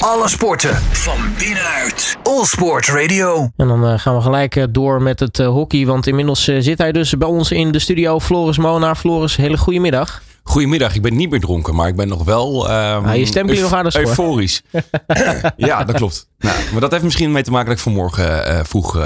[0.00, 2.16] Alle sporten van binnenuit.
[2.22, 3.50] All Sport Radio.
[3.56, 5.86] En dan uh, gaan we gelijk uh, door met het uh, hockey.
[5.86, 8.20] Want inmiddels zit hij dus bij ons in de studio.
[8.20, 8.96] Floris Monaar.
[8.96, 10.22] Floris, hele goede middag.
[10.42, 12.70] Goedemiddag, ik ben niet meer dronken, maar ik ben nog wel.
[12.70, 14.62] Um, ah, je stem je nog aardig Euforisch.
[15.56, 16.28] ja, dat klopt.
[16.38, 18.98] Nou, maar dat heeft misschien mee te maken dat ik vanmorgen vroeg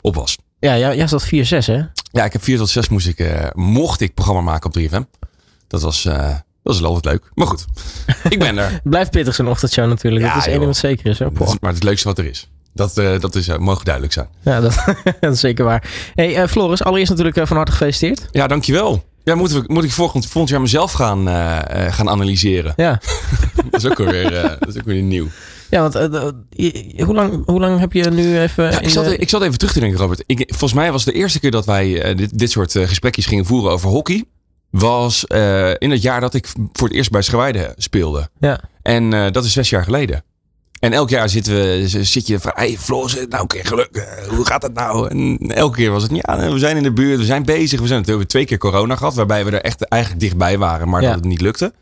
[0.00, 0.38] op was.
[0.58, 1.82] Ja, jij, jij zat 4-6 hè?
[2.12, 5.20] Ja, ik heb 4 tot 6 moest ik, mocht ik programma maken op 3FM.
[5.68, 6.08] Dat was,
[6.78, 7.30] dat is altijd leuk.
[7.34, 7.64] Maar goed,
[8.28, 8.80] ik ben er.
[8.84, 10.24] Blijft pittig zo'n ochtendshow natuurlijk.
[10.24, 11.18] Ja, dat is één ding wat zeker is.
[11.18, 11.32] Hè?
[11.32, 12.48] Dat is maar het leukste wat er is.
[12.72, 14.28] Dat, uh, dat is, uh, mogen duidelijk zijn.
[14.40, 14.84] Ja, dat,
[15.20, 15.90] dat is zeker waar.
[16.14, 18.28] Hey, uh, Floris, allereerst natuurlijk van harte gefeliciteerd.
[18.30, 19.04] Ja, dankjewel.
[19.24, 21.26] Ja, moet, we, moet ik volgend, volgend jaar mezelf gaan,
[21.92, 22.72] gaan analyseren?
[22.76, 23.00] Ja.
[23.70, 25.28] dat, is ook weer, dat is ook weer nieuw.
[25.70, 28.64] Ja, want hoe, lang, hoe lang heb je nu even...
[28.64, 30.22] Ja, ik, zat, ik zat even terug te denken, Robert.
[30.26, 33.70] Ik, volgens mij was de eerste keer dat wij dit, dit soort gesprekjes gingen voeren
[33.70, 34.24] over hockey
[34.70, 38.28] was uh, in het jaar dat ik voor het eerst bij Schawijde speelde.
[38.40, 38.60] Ja.
[38.82, 40.24] En uh, dat is zes jaar geleden.
[40.78, 44.46] En elk jaar zitten we, zit je van, hey Floor, nou keer geluk, uh, hoe
[44.46, 45.08] gaat het nou?
[45.08, 47.80] En elke keer was het, ja, we zijn in de buurt, we zijn bezig.
[47.80, 51.02] We zijn natuurlijk twee keer corona gehad, waarbij we er echt eigenlijk dichtbij waren, maar
[51.02, 51.06] ja.
[51.06, 51.72] dat het niet lukte.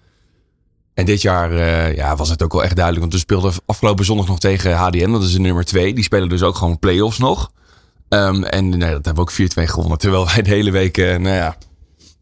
[0.95, 1.53] En dit jaar
[1.95, 5.13] ja, was het ook wel echt duidelijk, want we speelden afgelopen zondag nog tegen HDM,
[5.13, 5.95] dat is de nummer twee.
[5.95, 7.51] Die spelen dus ook gewoon play-offs nog.
[8.09, 11.29] Um, en nee, dat hebben we ook 4-2 gewonnen, terwijl wij de hele week, nou
[11.29, 11.57] ja,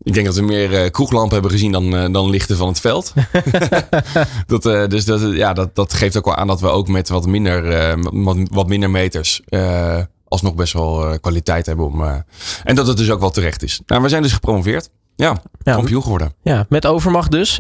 [0.07, 2.81] ik denk dat we meer uh, kroeglampen hebben gezien dan, uh, dan lichten van het
[2.81, 3.13] veld.
[4.47, 7.09] dat, uh, dus dat, ja, dat, dat geeft ook wel aan dat we ook met
[7.09, 9.43] wat minder, wat, wat, minder meters
[10.29, 11.87] alsnog best wel kwaliteit hebben.
[11.87, 12.25] Om,
[12.65, 13.81] en dat het dus ook wel terecht is.
[13.87, 14.91] Nou, we zijn dus gepromoveerd.
[15.17, 16.33] Ja, ja kampioen geworden.
[16.43, 17.57] Ja, met overmacht dus.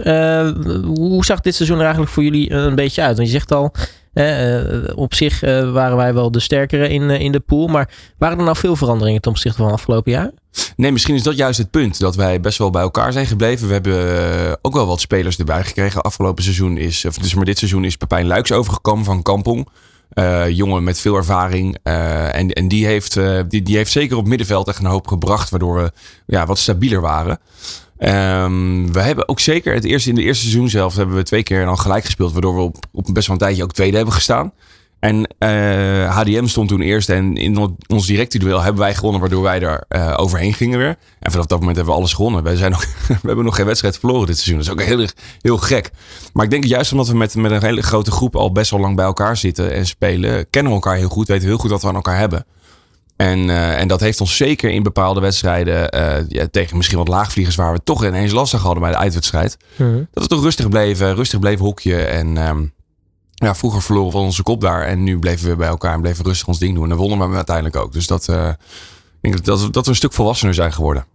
[0.85, 3.17] hoe zag dit seizoen er eigenlijk voor jullie een beetje uit?
[3.17, 3.73] Want je zegt al,
[4.95, 5.41] op zich
[5.73, 7.67] waren wij wel de sterkere in, in de pool.
[7.67, 10.31] Maar waren er nou veel veranderingen ten opzichte van afgelopen jaar?
[10.77, 11.99] Nee, misschien is dat juist het punt.
[11.99, 13.67] Dat wij best wel bij elkaar zijn gebleven.
[13.67, 16.03] We hebben uh, ook wel wat spelers erbij gekregen.
[16.03, 19.69] Afgelopen seizoen is, of dus maar dit seizoen is Pepijn Luiks overgekomen van Kampong.
[20.15, 21.79] Uh, jongen met veel ervaring.
[21.85, 23.19] Uh, en en die, heeft,
[23.49, 25.51] die, die heeft zeker op middenveld echt een hoop gebracht.
[25.51, 25.93] Waardoor we
[26.27, 27.39] ja, wat stabieler waren.
[27.99, 31.43] Um, we hebben ook zeker het eerste, in de eerste seizoen zelf hebben we twee
[31.43, 32.33] keer dan gelijk gespeeld.
[32.33, 34.53] Waardoor we op, op best wel een tijdje ook tweede hebben gestaan.
[34.99, 35.29] En
[36.09, 39.61] HDM eh, stond toen eerst en in ons directe duel hebben wij gewonnen, waardoor wij
[39.61, 40.97] er uh, overheen gingen weer.
[41.21, 42.43] En vanaf dat moment hebben we alles gewonnen.
[42.43, 42.73] Wij zijn
[43.07, 44.57] we hebben nog geen wedstrijd verloren dit seizoen.
[44.57, 45.07] Dat is ook heel,
[45.41, 45.91] heel gek.
[46.33, 48.81] Maar ik denk juist omdat we met, met een hele grote groep al best wel
[48.81, 51.83] lang bij elkaar zitten en spelen, kennen we elkaar heel goed, weten heel goed wat
[51.83, 52.47] we aan elkaar hebben.
[53.17, 55.79] En, uh, en dat heeft ons zeker in bepaalde wedstrijden,
[56.29, 59.57] ja, tegen misschien wat laagvliegers waar we toch ineens lastig hadden bij de uitwedstrijd.
[59.77, 60.09] Mm -hmm.
[60.13, 62.37] Dat we toch rustig bleven, rustig bleven hokje en...
[62.37, 62.75] Um,
[63.37, 64.83] ja, vroeger verloren we onze kop daar.
[64.83, 66.83] En nu bleven we bij elkaar en bleven rustig ons ding doen.
[66.83, 67.93] En dan wonnen we uiteindelijk ook.
[67.93, 68.49] Dus dat, uh,
[69.21, 71.07] ik denk dat, dat we een stuk volwassener zijn geworden.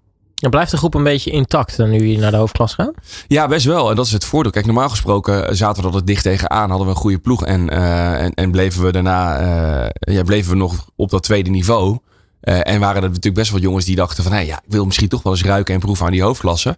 [0.41, 2.93] En blijft de groep een beetje intact dan nu je naar de hoofdklas gaat?
[3.27, 3.89] Ja, best wel.
[3.89, 4.51] En dat is het voordeel.
[4.51, 6.69] Kijk, normaal gesproken zaten we dat het dicht tegenaan.
[6.69, 7.45] Hadden we een goede ploeg.
[7.45, 11.49] En, uh, en, en, bleven we daarna uh, ja, bleven we nog op dat tweede
[11.49, 11.97] niveau.
[12.43, 14.31] Uh, en waren er natuurlijk best wel jongens die dachten van...
[14.31, 16.77] Hey, ja, ik wil misschien toch wel eens ruiken en proeven aan die hoofdklasse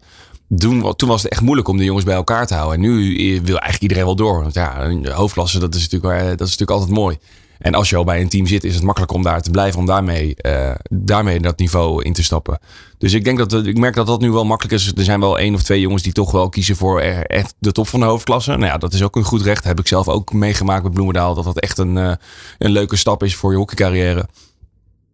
[0.58, 2.76] toen, was het echt moeilijk om de jongens bij elkaar te houden.
[2.76, 4.42] En nu wil eigenlijk iedereen wel door.
[4.42, 7.18] Want ja, hoofdklasse, dat is natuurlijk, dat is natuurlijk altijd mooi.
[7.64, 9.80] En als je al bij een team zit, is het makkelijk om daar te blijven,
[9.80, 12.60] om daarmee, uh, daarmee dat niveau in te stappen.
[12.98, 14.92] Dus ik denk dat ik merk dat dat nu wel makkelijk is.
[14.96, 17.88] Er zijn wel één of twee jongens die toch wel kiezen voor echt de top
[17.88, 18.52] van de hoofdklasse.
[18.52, 19.64] Nou ja, dat is ook een goed recht.
[19.64, 21.34] Heb ik zelf ook meegemaakt met Bloemendaal.
[21.34, 22.14] Dat dat echt een, uh,
[22.58, 24.28] een leuke stap is voor je hockeycarrière.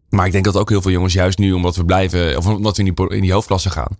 [0.09, 2.77] Maar ik denk dat ook heel veel jongens juist nu, omdat we blijven, of omdat
[2.77, 3.97] we in die, in die hoofdklasse gaan,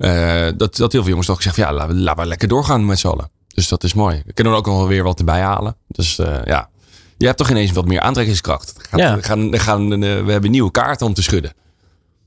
[0.00, 2.48] uh, dat, dat heel veel jongens toch zeggen van ja, laten we, laten we lekker
[2.48, 3.30] doorgaan met z'n allen.
[3.54, 4.22] Dus dat is mooi.
[4.26, 5.76] We kunnen er ook nog wel weer wat erbij halen.
[5.86, 6.68] Dus uh, ja,
[7.16, 8.74] je hebt toch ineens wat meer aantrekkingskracht.
[8.78, 9.16] Gaat, ja.
[9.16, 11.52] we, gaan, we, gaan, uh, we hebben nieuwe kaarten om te schudden.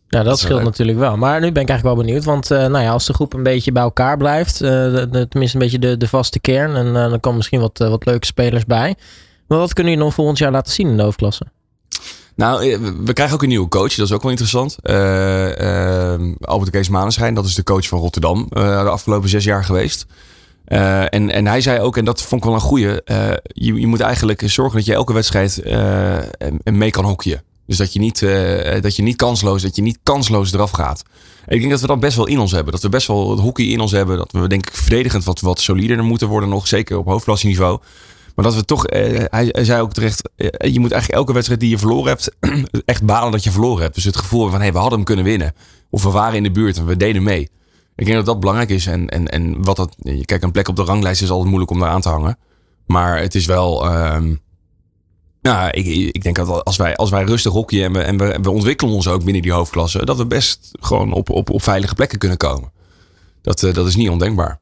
[0.07, 1.17] Ja, dat, dat scheelt natuurlijk wel.
[1.17, 2.23] Maar nu ben ik eigenlijk wel benieuwd.
[2.23, 5.63] Want nou ja, als de groep een beetje bij elkaar blijft, de, de, tenminste een
[5.63, 8.95] beetje de, de vaste kern, en dan komen misschien wat, wat leuke spelers bij.
[9.47, 11.45] Maar wat kunnen jullie nog volgend jaar laten zien in de hoofdklasse?
[12.35, 13.95] Nou, eh, we krijgen ook een nieuwe coach.
[13.95, 14.77] Dat is ook wel interessant.
[14.83, 19.43] Uh, uh, Albert Kees Maneschijn, dat is de coach van Rotterdam uh, de afgelopen zes
[19.43, 20.05] jaar geweest.
[20.65, 23.01] en, en hij zei ook, en dat vond ik wel een goeie,
[23.43, 25.61] je, je moet eigenlijk zorgen dat je elke wedstrijd
[26.63, 27.43] mee kan hockeyen.
[27.67, 28.19] Dus dat je, niet,
[28.81, 31.03] dat je niet kansloos, dat je niet kansloos eraf gaat.
[31.47, 32.73] Ik denk dat we dat best wel in ons hebben.
[32.73, 34.17] Dat we best wel het hockey in ons hebben.
[34.17, 36.67] Dat we denk ik verdedigend wat, wat solider moeten worden nog.
[36.67, 37.79] Zeker op hoofdklasseniveau.
[38.35, 41.33] Maar dat we toch, eh, hij, hij, zei ook terecht, eh, je moet eigenlijk elke
[41.33, 42.35] wedstrijd die je verloren hebt,
[42.85, 43.95] echt balen dat je verloren hebt.
[43.95, 45.53] Dus het gevoel van, hé, hey, we hadden hem kunnen winnen.
[45.89, 47.49] Of we waren in de buurt en we deden mee.
[47.95, 48.87] Ik denk dat dat belangrijk is.
[48.87, 49.95] En, en, en wat dat,
[50.25, 52.37] kijk, een plek op de ranglijst is altijd moeilijk om daar aan te hangen.
[52.85, 54.41] Maar het is wel, um,
[55.41, 55.85] nou, ik,
[56.15, 58.93] ik denk dat als wij, als wij rustig hockeyen en, we, en we, we ontwikkelen
[58.93, 62.37] ons ook binnen die hoofdklasse, dat we best gewoon op, op, op veilige plekken kunnen
[62.37, 62.71] komen.
[63.41, 64.59] Dat, uh, dat is niet ondenkbaar.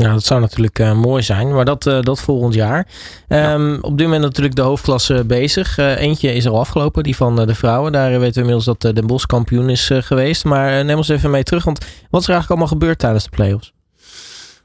[0.00, 2.86] Ja, dat zou natuurlijk uh, mooi zijn, maar dat, uh, dat volgend jaar.
[3.28, 5.78] Um, Op dit moment natuurlijk de hoofdklasse bezig.
[5.78, 7.92] Uh, eentje is al afgelopen, die van de vrouwen.
[7.92, 10.44] Daar weten we inmiddels dat Den Bosch kampioen is geweest.
[10.44, 11.78] Maar neem ons even mee terug, want
[12.10, 13.72] wat is er eigenlijk allemaal gebeurd tijdens de play-offs?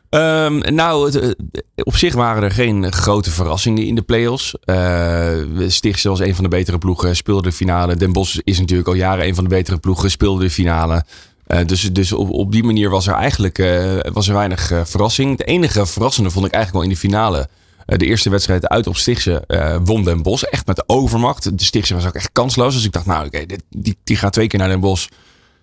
[0.10, 1.36] Um, nou, het,
[1.76, 4.56] op zich waren er geen grote verrassingen in de play-offs.
[4.66, 5.30] Uh,
[5.68, 7.96] Stichtse was een van de betere ploegen, speelde de finale.
[7.96, 11.04] Den Bosch is natuurlijk al jaren een van de betere ploegen, speelde de finale.
[11.48, 15.32] Uh, dus dus op, op die manier was er eigenlijk uh, was er weinig verrassing.
[15.38, 17.50] Het enige verrassende vond ik eigenlijk wel in de finale.
[17.86, 19.44] de eerste wedstrijd uit op Stichtse
[19.84, 20.44] won Den Bosch.
[20.44, 21.58] Echt met de overmacht.
[21.58, 22.74] De Stichtse was ook echt kansloos.
[22.74, 25.08] Dus ik dacht, nou oké, die, die gaat twee keer naar Den Bosch.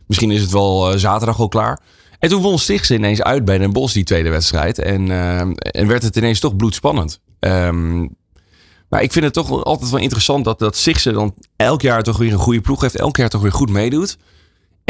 [0.06, 1.80] Misschien is het wel zaterdag al klaar.
[2.18, 4.78] En toen won Stichtse ineens uit bij Den Bosch die tweede wedstrijd.
[4.78, 5.10] En,
[5.56, 7.20] en werd het ineens toch bloedspannend.
[7.40, 8.16] Um,
[8.88, 12.16] maar ik vind het toch altijd wel interessant dat, dat Stichtse dan elk jaar toch
[12.18, 12.96] weer een goede ploeg heeft.
[12.96, 14.16] Elk jaar toch weer goed meedoet.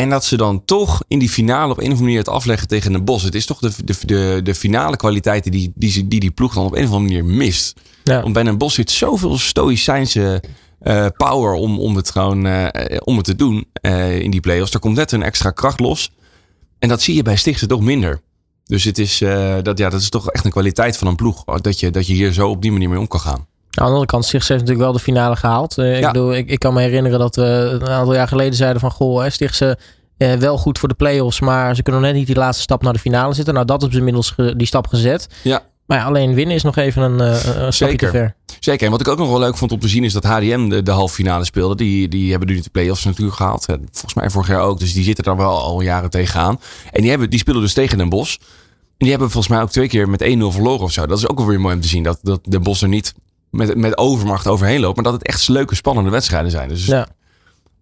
[0.03, 2.69] En dat ze dan toch in die finale op een of andere manier het afleggen
[2.69, 3.25] tegen Den Bosch.
[3.25, 6.65] Het is toch de, de, de, de finale kwaliteiten die die, die die ploeg dan
[6.65, 7.81] op een of andere manier mist.
[8.05, 8.23] Ja.
[8.23, 10.43] Want bij Den Bosch zit zoveel stoïcijnse
[10.83, 12.67] uh, power om, om, het gewoon, uh,
[13.05, 14.75] om het te doen uh, in die play-offs.
[14.75, 16.11] Er komt net een extra kracht los.
[16.79, 18.21] En dat zie je bij Stichtse toch minder.
[18.65, 19.19] Dus het is,
[19.63, 21.45] dat, ja, dat is toch echt een kwaliteit van een ploeg.
[21.45, 23.47] Dat je, dat je hier zo op die manier mee om kan gaan.
[23.75, 25.79] Aan de andere kant, Stichtse heeft natuurlijk wel de finale gehaald.
[25.79, 28.81] Uh, ik, bedoel, ik, ik, kan me herinneren dat we een aantal jaar geleden zeiden
[28.81, 28.91] van...
[28.91, 29.79] Goh, Stichtse
[30.19, 32.83] uh, wel goed voor de play-offs, maar ze kunnen nog net niet die laatste stap
[32.83, 33.55] naar de finale zitten.
[33.55, 35.29] Nou, dat is inmiddels die stap gezet.
[35.43, 35.63] Ja.
[35.87, 37.21] Maar ja, alleen winnen is nog even een,
[37.65, 38.35] een stapje te ver.
[38.61, 38.85] Zeker.
[38.87, 40.83] En wat ik ook nog wel leuk vond om te zien is dat HDM de,
[40.83, 41.75] de halve finale speelde.
[41.75, 43.65] Die, die hebben nu de play-offs natuurlijk gehaald.
[43.65, 44.79] Volgens mij vorig jaar ook.
[44.79, 46.61] Dus die zitten daar wel al jaren tegenaan.
[46.91, 48.37] En die, hebben, die speelden dus tegen Den Bosch.
[48.39, 51.07] En die hebben volgens mij ook twee keer met 1-0 verloren of zo.
[51.07, 52.03] Dat is ook wel weer mooi om te zien.
[52.03, 53.15] Dat, dat Den Bosch er niet
[53.53, 54.95] met, met overmacht overheen loopt.
[54.95, 56.69] Maar dat het echt leuke, spannende wedstrijden zijn.
[56.69, 57.09] Dus ja.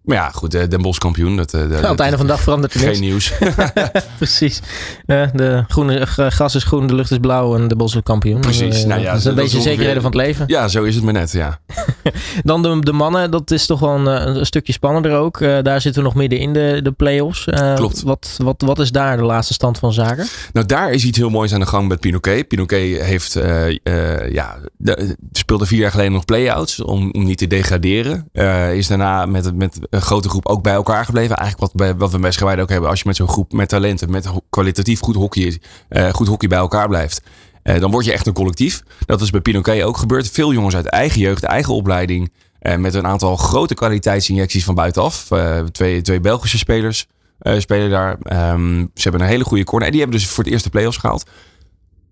[0.01, 1.35] Maar ja, goed, eh, Den Bosch kampioen.
[1.35, 3.33] Dat, dat, aan het einde van de dag verandert er Geen nieuws.
[4.17, 4.61] Precies.
[5.05, 8.39] de groene, gras is groen, de lucht is blauw en de Bosch is kampioen.
[8.39, 8.85] Precies.
[8.85, 10.43] Nou ja, dat is een beetje zekerheden van het leven.
[10.47, 11.59] Ja, zo is het maar net, ja.
[12.43, 15.39] Dan de, de mannen, dat is toch wel een, een stukje spannender ook.
[15.39, 17.47] Uh, daar zitten we nog midden in de, de play-offs.
[17.47, 18.01] Uh, Klopt.
[18.01, 20.27] Wat, wat, wat is daar de laatste stand van zaken?
[20.53, 22.47] Nou, daar is iets heel moois aan de gang met Pinoquet.
[22.47, 23.33] Pinoquet heeft,
[24.31, 28.29] ja, de, speelde vier jaar geleden nog play-outs om, om niet te degraderen.
[28.73, 31.35] is daarna met, met een grote groep ook bij elkaar gebleven.
[31.35, 32.89] Eigenlijk wat, wat we bij Schrewijn ook hebben.
[32.89, 36.57] Als je met zo'n groep met talenten, met kwalitatief goed hockey, uh, goed hockey bij
[36.57, 37.21] elkaar blijft.
[37.63, 38.83] Uh, dan word je echt een collectief.
[39.05, 40.29] Dat is bij Pinoquet ook gebeurd.
[40.29, 42.31] Veel jongens uit eigen jeugd, eigen opleiding.
[42.77, 45.27] Met een aantal grote kwaliteitsinjecties van buitenaf.
[45.71, 47.07] twee, twee Belgische spelers
[47.57, 48.09] spelen daar.
[48.53, 49.87] Um, ze hebben een hele goede corner.
[49.87, 51.29] En die hebben dus voor het eerste play-offs gehaald.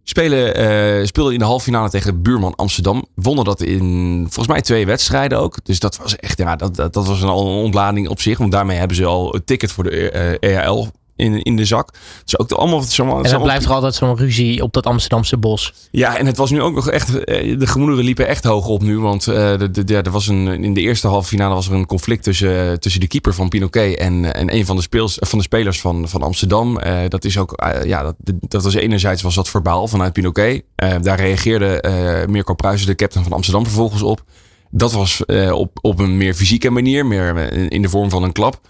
[0.10, 0.60] Spelen,
[1.00, 3.06] uh, speelden in de halve finale tegen buurman Amsterdam.
[3.16, 5.58] Wonnen dat in volgens mij twee wedstrijden ook.
[5.64, 8.38] Dus dat was echt, ja, dat, dat, dat was een, ontlading op zich.
[8.38, 10.88] Want daarmee hebben ze al het ticket voor de uh, EHL
[11.20, 11.94] in, in de zak.
[12.24, 12.84] Dus ook de, allemaal.
[13.24, 15.74] En dan blijft er altijd zo'n ruzie op dat Amsterdamse bos.
[15.92, 17.24] Ja, en het was nu ook nog echt.
[17.24, 19.00] Eh, de gemoederen liepen echt hoog op nu.
[19.00, 21.86] Want uh, de, de, er was een, in de eerste halve finale was er een
[21.86, 25.44] conflict tussen, tussen de keeper van Pinoquet en, en een van de, speels, van de
[25.44, 26.80] spelers van, van Amsterdam.
[26.80, 27.64] Uh, dat is ook.
[27.64, 30.64] Uh, ja, dat, dat was enerzijds was dat verbaal vanuit Pinoquet.
[31.02, 31.84] daar reageerde
[32.30, 34.24] Mirko Pruijs, de captain van Amsterdam, vervolgens op.
[34.72, 38.62] Dat was op, op een meer fysieke manier, meer in de vorm van een klap.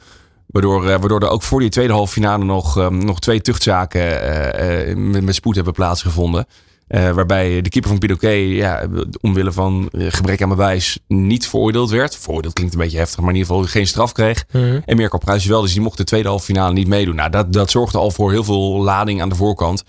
[0.51, 4.01] Waardoor, uh, waardoor er ook voor die tweede halve finale nog, um, nog twee tuchtzaken
[4.01, 6.46] uh, uh, met, met, spoed hebben plaatsgevonden.
[6.88, 8.88] waarbij de keeper van Pinoquet, ja,
[9.22, 12.18] omwille van gebrek aan bewijs, niet veroordeeld werd.
[12.18, 14.45] Veroordeeld klinkt een beetje heftig, maar in ieder geval geen straf kreeg.
[14.52, 14.81] Mm -hmm.
[14.85, 17.16] En Mirko Pruijs wel, dus die mocht de tweede halve finale niet meedoen.
[17.16, 19.83] Nou, dat, dat zorgde al voor heel veel lading aan de voorkant.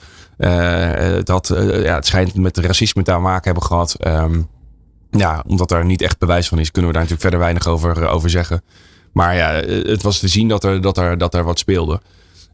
[1.24, 3.96] dat, ja, het schijnt met racisme te maken hebben gehad.
[4.06, 4.48] Um,
[5.10, 8.08] ja, omdat daar niet echt bewijs van is, kunnen we daar natuurlijk verder weinig over,
[8.08, 8.62] over zeggen.
[9.12, 12.00] Maar ja, het was te zien dat er, dat er, dat er wat speelde.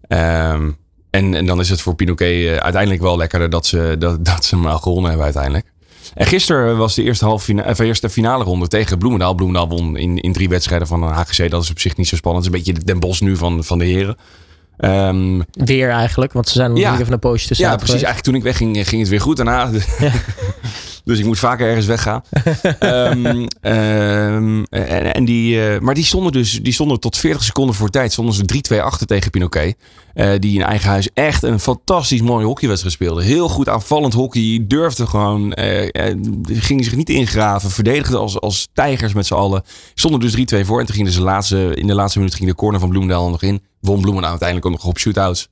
[0.08, 0.76] Um,
[1.10, 4.44] en, en dan is het voor Pinoquet uh, uiteindelijk wel lekkerder dat ze, dat, dat
[4.44, 5.66] ze hem al gewonnen hebben uiteindelijk.
[6.14, 9.34] En gisteren was de eerste, half finale, of eerste finale ronde tegen Bloemendaal.
[9.34, 11.50] Bloemendaal won in, in drie wedstrijden van een HGC.
[11.50, 12.44] Dat is op zich niet zo spannend.
[12.44, 14.16] Het is een beetje de Den Bos nu van, van de heren.
[14.78, 17.66] Um, weer eigenlijk, want ze zijn nog ja, even een poosje tussen.
[17.66, 17.94] Ja, precies.
[17.94, 19.36] Eigenlijk toen ik wegging, ging het weer goed.
[19.36, 19.70] Daarna.
[19.98, 20.12] Ja.
[21.06, 22.22] dus ik moet vaker ergens weggaan.
[22.80, 23.26] um,
[23.72, 27.90] um, en, en, die, uh, maar die stonden dus die stonden tot 40 seconden voor
[27.90, 28.12] tijd.
[28.12, 29.76] Stonden ze 3-2 achter tegen Pinoquet.
[30.14, 33.22] Uh, die in eigen huis echt een fantastisch mooie hockeywedstrijd speelde.
[33.22, 34.64] Heel goed aanvallend hockey.
[34.68, 35.56] Durfde gewoon.
[35.58, 35.90] Uh,
[36.44, 37.70] gingen zich niet ingraven.
[37.70, 39.62] Verdedigde als, als tijgers met z'n allen.
[39.94, 40.80] Stonden dus 3-2 voor.
[40.80, 43.42] En toen gingen ze laatste, in de laatste minuut ging de corner van Bloemendaal nog
[43.42, 45.48] in won Bloemendaal uiteindelijk ook nog op shootouts.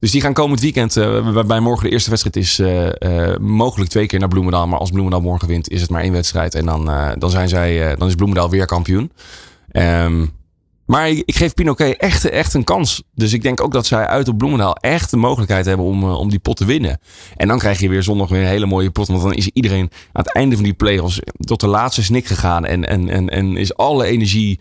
[0.00, 3.90] Dus die gaan komend weekend, uh, waarbij morgen de eerste wedstrijd is, uh, uh, mogelijk
[3.90, 4.66] twee keer naar Bloemendaal.
[4.66, 6.54] Maar als Bloemendaal morgen wint, is het maar één wedstrijd.
[6.54, 9.12] En dan, dan, zijn zij, dan is Bloemendaal weer kampioen.
[9.72, 10.36] Um,
[10.88, 13.02] Maar ik geef Pinoquet echt, echt een kans.
[13.14, 16.30] Dus ik denk ook dat zij uit op Bloemendaal echt de mogelijkheid hebben om, om
[16.30, 17.00] die pot te winnen.
[17.36, 19.08] En dan krijg je weer zondag weer een hele mooie pot.
[19.08, 22.64] Want dan is iedereen aan het einde van die play-offs tot de laatste snik gegaan.
[22.64, 24.60] En, en, en, en is alle energie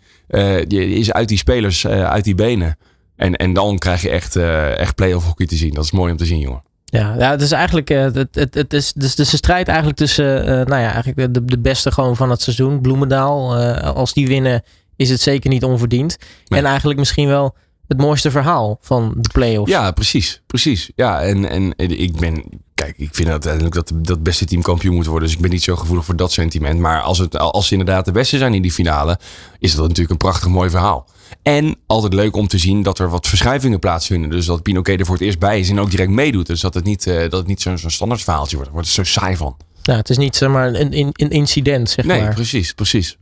[0.68, 2.78] is uit die spelers, uit die benen.
[3.18, 4.36] En, en dan krijg je echt,
[4.78, 5.74] echt play-off hockey te zien.
[5.74, 6.64] Dat is mooi om te zien, jongen.
[6.86, 10.46] Ja, ja, het is eigenlijk het, het, het is, dus, dus de strijd eigenlijk tussen
[10.46, 12.82] nou ja, eigenlijk de, de beste gewoon van het seizoen.
[12.82, 14.64] Bloemendaal, als die winnen
[14.96, 16.18] is het zeker niet onverdiend.
[16.46, 16.60] Nee.
[16.60, 17.56] En eigenlijk misschien wel
[17.88, 19.72] het mooiste verhaal van de play-offs.
[19.72, 20.42] Ja, precies.
[20.48, 20.92] Precies.
[20.96, 22.44] Ja, en, en ik ben.
[22.74, 25.28] Kijk, ik vind uiteindelijk dat dat beste team kampioen moet worden.
[25.28, 26.80] Dus ik ben niet zo gevoelig voor dat sentiment.
[26.80, 29.20] Maar als, het, als ze inderdaad de beste zijn in die finale,
[29.60, 31.08] is dat natuurlijk een prachtig mooi verhaal.
[31.42, 34.30] En altijd leuk om te zien dat er wat verschuivingen plaatsvinden.
[34.30, 36.48] Dus dat Pinoquet er voor het eerst bij is en ook direct meedoet.
[36.48, 38.72] Dus dat het niet, uh, dat het niet zo'n zo standaard verhaaltje wordt.
[38.72, 39.58] Daar wordt het zo saai van.
[39.82, 42.26] Ja, het is niet zeg maar een, een incident, zeg nee, maar.
[42.26, 43.18] Nee, precies, precies.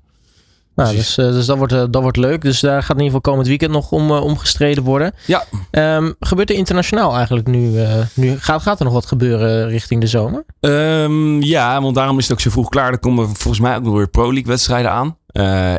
[0.76, 2.42] Nou, dus, uh, dus dat, wordt, uh, dat wordt leuk.
[2.42, 5.14] Dus daar gaat in ieder geval komend weekend nog om, uh, om gestreden worden.
[5.26, 5.46] Ja.
[5.72, 7.86] Um, gebeurt er internationaal eigenlijk nu?
[8.14, 10.46] nu gaat, gaat er nog wat gebeuren richting de zomer?
[10.60, 12.92] Um, ja, want daarom is het ook zo vroeg klaar.
[12.92, 15.18] Er komen volgens mij ook nog weer Pro League wedstrijden aan.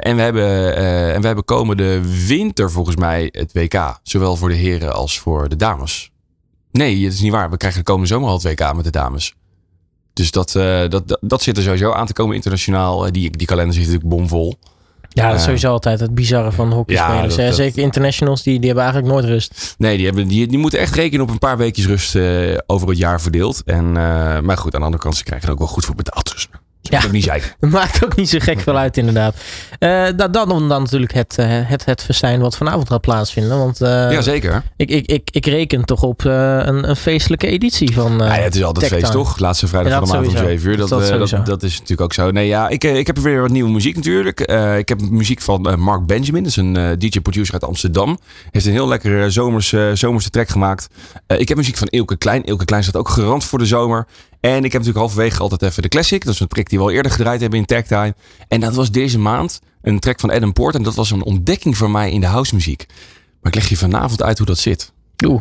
[0.01, 0.77] en, we hebben,
[1.15, 3.99] en we hebben komende winter volgens mij het WK.
[4.03, 6.11] Zowel voor de heren als voor de dames.
[6.73, 7.51] Nee, dat is niet waar.
[7.51, 9.35] We krijgen de komende zomer al het WK met de dames.
[10.13, 13.13] Dus dat, dat, dat, dat zit er sowieso aan te komen internationaal.
[13.13, 14.59] Die, die kalender zit natuurlijk bomvol.
[15.23, 17.35] Ja, dat is sowieso altijd het bizarre van hockeyspelers.
[17.35, 19.75] Ja, dat, Zeker internationals, die, die hebben eigenlijk nooit rust.
[19.79, 22.89] Nee, die, hebben, die, die moeten echt rekenen op een paar weekjes rust uh, over
[22.89, 23.63] het jaar verdeeld.
[23.65, 25.95] En, uh, maar goed, aan de andere kant, ze krijgen er ook wel goed voor
[25.95, 26.33] betaald.
[26.33, 26.49] Dus
[26.91, 29.35] ja, ook niet maakt ook niet zo gek veel uit, inderdaad.
[29.81, 33.59] Uh, dan, dan, dan natuurlijk het, uh, het, het festijn wat vanavond gaat plaatsvinden.
[33.59, 34.63] Want, uh, ja, zeker.
[34.77, 38.19] Ik, ik, ik, ik reken toch op een, een feestelijke editie van.
[38.19, 39.39] ja, ja, het is altijd feest, toch?
[39.39, 40.77] Laatste vrijdag ja, van de maand om 7 uur.
[40.77, 42.31] Dat, dat, dat, dat, is natuurlijk ook zo.
[42.31, 44.41] Nee, ja, ik, ik heb weer wat nieuwe muziek natuurlijk.
[44.79, 46.43] ik heb muziek van Mark Benjamin.
[46.43, 48.19] Dat is een DJ-producer uit Amsterdam.
[48.51, 50.89] Heeft een heel lekkere zomerse, zomerse track gemaakt.
[51.27, 52.45] ik heb muziek van Ilke Klein.
[52.45, 54.07] Ilke Klein staat ook gerand voor de zomer.
[54.41, 56.25] En ik heb natuurlijk halverwege altijd even de classic.
[56.25, 58.13] Dat is een track die we al eerder gedraaid hebben in Tag.
[58.49, 60.75] En dat was deze maand een track van Adam Port.
[60.75, 62.87] En dat was een ontdekking voor mij in de housemuziek.
[63.41, 64.93] Maar ik leg je vanavond uit hoe dat zit.
[65.25, 65.41] Oeh.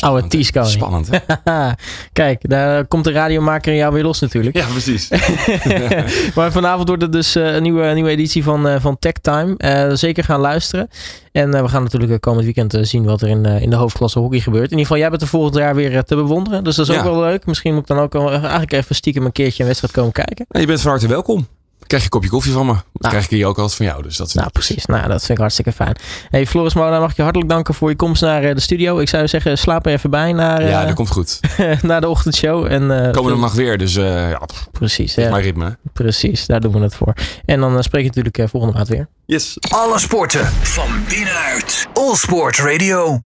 [0.00, 0.64] Oude Tisco.
[0.64, 1.08] Spannend.
[2.12, 4.56] Kijk, daar komt de radiomaker in jou weer los natuurlijk.
[4.56, 5.08] Ja, precies.
[6.34, 9.54] maar vanavond wordt het dus uh, een nieuwe, nieuwe editie van, uh, van Tech Time.
[9.58, 10.88] Uh, zeker gaan luisteren.
[11.32, 14.64] En we gaan natuurlijk komend weekend zien wat er in, in de hoofdklasse hockey gebeurt.
[14.64, 16.64] In ieder geval, jij bent er volgend jaar weer te bewonderen.
[16.64, 17.46] Dus dat is ook wel leuk.
[17.46, 20.46] Misschien moet ik dan ook eigenlijk even stiekem een keertje een wedstrijd komen kijken.
[20.48, 21.46] Je bent van harte welkom
[21.86, 22.72] krijg je een kopje koffie van me.
[22.72, 23.08] Dan nou.
[23.08, 24.02] krijg ik hier ook altijd van jou.
[24.02, 24.86] Dus dat is nou, precies.
[24.86, 25.96] Nou, dat vind ik hartstikke fijn.
[26.30, 28.98] Hey, Floris Mona, mag ik je hartelijk danken voor je komst naar uh, de studio.
[28.98, 31.40] Ik zou zeggen, slaap er even bij naar, uh, ja, dat komt goed.
[31.82, 32.64] naar de ochtendshow.
[32.64, 34.40] En, uh, Komende nacht weer, dus ja.
[34.72, 35.14] Precies.
[35.14, 35.30] Ja.
[35.30, 35.76] mijn ritme.
[35.92, 37.12] Precies, daar doen we het voor.
[37.44, 39.08] En dan spreek je natuurlijk volgende maand weer.
[39.26, 39.56] Yes.
[39.68, 41.88] Alle sporten van binnenuit.
[41.92, 43.20] All Sport Radio.